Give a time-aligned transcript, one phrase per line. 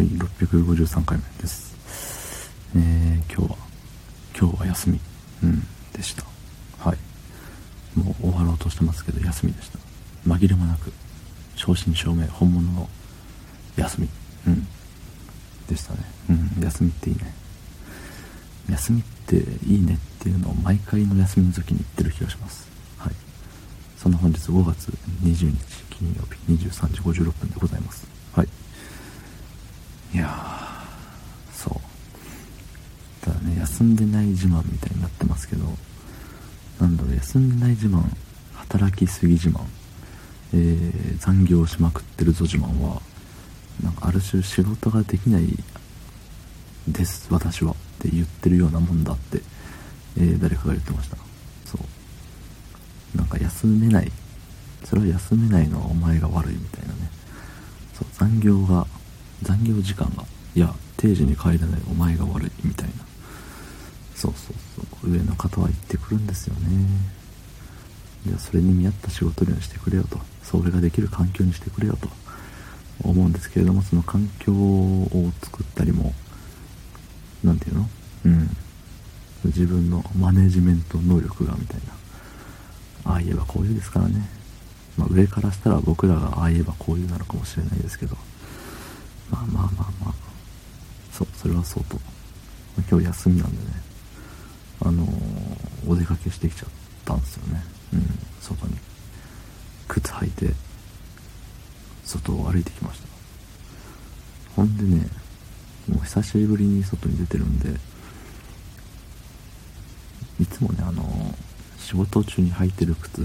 [0.00, 1.76] はい、653回目です。
[2.74, 3.58] えー、今日は、
[4.34, 5.00] 今日は休み、
[5.42, 5.60] うん、
[5.92, 6.24] でした。
[6.78, 6.98] はい。
[7.98, 9.78] もう終わろうとしてますけど、休みでした。
[10.26, 10.90] 紛れもなく、
[11.54, 12.88] 正真正銘、本物の
[13.76, 14.08] 休み、
[14.46, 14.66] うん、
[15.68, 15.98] でしたね。
[16.30, 17.34] うん、休みっていいね。
[18.70, 19.36] 休みって
[19.66, 22.66] いいねっていうのを毎回の休みの時に言ってる気がします。
[22.96, 23.12] はい。
[23.98, 24.88] そんな本日5月
[25.22, 25.58] 20日
[25.90, 28.08] 金曜日23時56分でございます。
[28.34, 28.48] はい。
[30.12, 30.28] いや
[31.52, 35.64] そうただね休んでない自慢みたいになってますけど
[36.80, 38.02] なんだろう休んでない自慢
[38.54, 39.60] 働きすぎ自慢、
[40.52, 43.00] えー、残業しまくってるぞ自慢は
[43.82, 45.46] なんかある種仕事ができない
[46.88, 49.40] です私はって言ってるようなもんだって、
[50.18, 51.16] えー、誰かが言ってました。
[51.66, 51.78] そ
[53.14, 53.16] う。
[53.16, 54.10] なんか休めない。
[54.84, 57.10] それは休めないのはお前が悪いみたいなね。
[57.92, 58.86] そう残業が
[59.42, 60.24] 残業時間が
[60.54, 63.09] いや定時に帰らないお前が悪いみたいな。
[64.20, 64.56] そうそう
[65.00, 65.10] そう。
[65.10, 66.60] 上の方は言ってくるんですよね。
[68.26, 70.18] じゃあそれに見合った仕事量にしてくれよと。
[70.42, 72.08] それができる環境にしてくれよと。
[73.02, 76.12] 思うんですけれどもその環境を作ったりも
[77.42, 77.88] 何て言うの？
[78.26, 78.56] うん。
[79.46, 81.80] 自分のマネジメント能力がみたい
[83.06, 83.12] な。
[83.12, 84.28] ああ言えばこういうですからね、
[84.98, 88.16] まあ、上からしたら僕らがああ言えばこういうなのかもしれないですけど。
[89.30, 90.14] まあまあまあまあ。
[91.10, 91.98] そうそれはそうと。
[92.90, 93.69] 今日休みなんでね。
[94.82, 95.06] あの、
[95.86, 96.68] お出かけしてきちゃっ
[97.04, 97.62] たんですよね。
[97.94, 98.18] うん。
[98.40, 98.76] 外に。
[99.88, 100.54] 靴履いて
[102.04, 103.10] 外を歩いてきました。
[104.56, 105.06] ほんでね
[105.88, 107.68] もう久しぶりに外に出てるんで
[110.40, 111.02] いつもねあの、
[111.78, 113.22] 仕事中に履いてる靴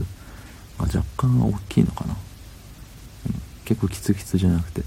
[0.77, 4.81] が若干大きいのかな、うん、結構キツキツじゃなくて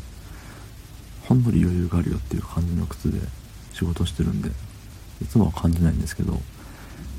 [1.24, 3.20] ほんのり余裕があるよっていう感じの靴で
[3.72, 4.50] 仕事してるんで
[5.22, 6.40] いつもは感じないんですけど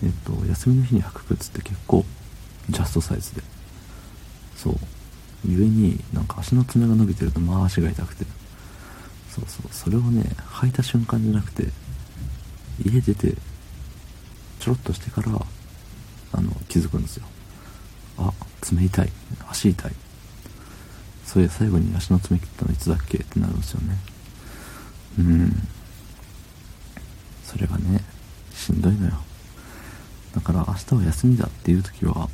[0.04, 2.06] えっと休みの日に履く靴って結構
[2.70, 3.42] ジャストサイズで。
[4.56, 4.78] そう。
[5.44, 8.26] 故になんか足の爪が伸びてるとまあ足が痛くて。
[9.30, 9.68] そうそう。
[9.72, 11.68] それをね履いた瞬間じゃなくて
[12.84, 13.36] 家出て
[14.60, 15.32] ちょろっとしてから
[16.32, 17.26] あの気づくんですよ。
[18.18, 19.12] あ爪痛い。
[19.50, 19.92] 足痛い。
[21.26, 23.20] そういや最後に足の爪切ったのいつだっけ？
[23.20, 23.98] ってなるんですよね。
[25.20, 25.68] うん。
[27.44, 28.04] それがね
[28.54, 29.14] しんどいのよ。
[30.98, 32.30] 日は休みだっていう時は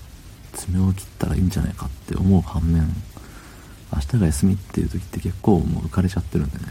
[0.53, 2.87] 爪を切ったらいいんじゃないかって思う反面
[3.93, 6.65] 明日が休みっていう時って結構もう浮かれちゃってるんでね。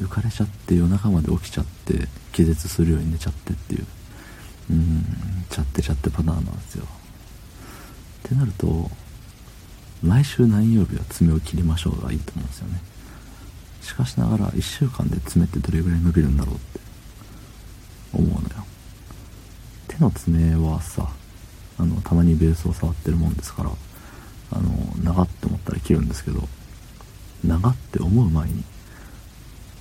[0.00, 3.86] 浮かれちゃって夜中まで起きちゃって気絶するように寝ちゃってっていう。
[4.70, 5.04] うん
[5.50, 6.84] ちゃってちゃってパターンなんですよ。
[6.84, 8.90] ってなると
[10.02, 12.80] 毎週何曜日は爪を切りましょうがいいと思うんですよね。
[13.82, 16.80] しかしながら1週間で爪ってどれぐらい伸びるんだろうって
[18.14, 18.43] 思うのよ
[19.96, 21.08] 手の爪はさ
[21.78, 23.70] あのたまにベースを触ってるもんですから
[24.52, 24.70] あの
[25.02, 26.42] 長って思ったら切るんですけど
[27.44, 28.64] 長って思う前に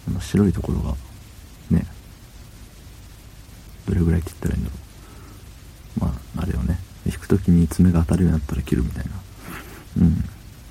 [0.08, 0.96] あの白いところが
[1.70, 1.86] ね
[3.88, 4.80] どれぐらいって言ったらいいんだろう。
[6.00, 6.08] ま
[6.38, 9.12] ああれよね引く時に爪が当たるようになったら切るみたいな。
[9.98, 10.30] うん。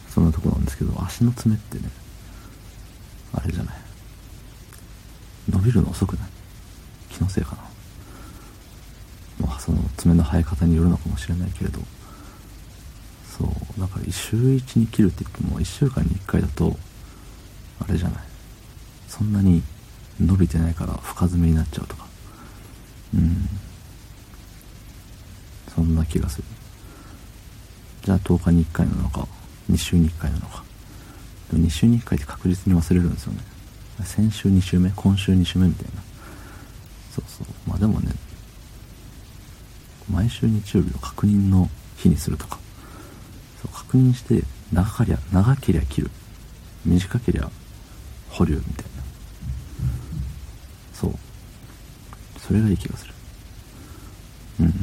[0.09, 1.85] そんなとこなんですけど足の爪ってね
[3.35, 3.75] あれじゃない。
[5.51, 6.29] 伸びるの遅くない？
[7.11, 7.72] 気のせいかな。
[10.03, 11.81] 爪の生え方によるのかもしれないけれど。
[13.39, 13.81] そう。
[13.81, 16.77] だから週1に切るって言っても1週間に1回だと
[17.81, 18.23] あれじゃない。
[19.09, 19.63] そんなに
[20.21, 22.07] 伸びてないから深爪になっちゃうとか。
[23.15, 23.49] うん。
[25.75, 26.45] そんな気がする。
[28.03, 29.27] じゃあ10日に1回なのか
[29.71, 30.65] 2週に1回なのか。
[31.51, 33.41] でも2週に1回って確実に忘れるんですよね。
[34.05, 36.03] 先週2週目今週2週目みたいな。
[37.15, 37.47] そうそう。
[37.69, 38.13] まあでもね
[40.23, 42.57] 毎週日曜日を確認の日にするとか。
[43.61, 46.11] そう確認して長かりゃ長けりゃ切る。
[46.87, 47.51] 短けりゃ
[48.31, 49.03] 保留みたいな。
[50.95, 51.15] そう。
[52.39, 53.15] それがいい気がする。
[54.61, 54.71] うん。
[54.71, 54.77] で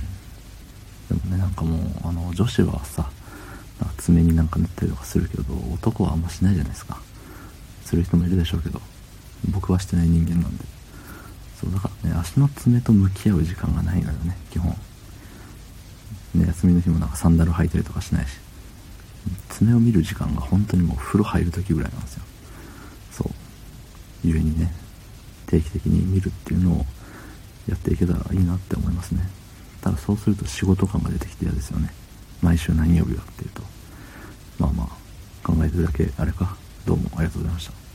[1.26, 3.10] もねなんかもうあの女子はさ
[3.98, 5.44] 爪になんか塗ったりとかするけど
[5.74, 7.02] 男はあんましないじゃないですか。
[7.86, 8.82] する人もいるでしょうけど
[9.52, 10.66] 僕はしてない人間なんで。
[11.62, 14.76] そうだからね足の爪と向き合う時間がないのよね基本。
[16.36, 18.38] ね休みの日もなんかサンダル履いたりとかしないし。
[19.50, 22.24] 爪を見る時間が本当にもう風呂入る時ぐらいなんですよ。
[23.12, 24.28] そう。
[24.28, 24.74] 故にね
[25.48, 26.86] 定期的に見るっていうのを
[27.68, 29.22] やっていけたらいいなって思いますね。
[29.82, 31.94] ただそうすると仕事感が出てきて嫌ですよね。
[32.42, 33.62] 毎週何曜日はっていうと。
[34.60, 36.56] まあまあ考えてるだけあれか。
[36.86, 37.89] どうもありがとうございました。